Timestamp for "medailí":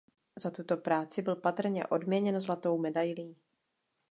2.77-3.35